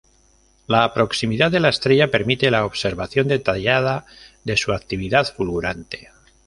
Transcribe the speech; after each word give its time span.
La 0.65 0.91
proximidad 0.95 1.51
de 1.51 1.59
la 1.59 1.69
estrella 1.69 2.09
permite 2.09 2.49
la 2.49 2.65
observación 2.65 3.27
detallada 3.27 4.07
de 4.43 4.57
su 4.57 4.73
actividad 4.73 5.27
fulgurante. 5.31 6.09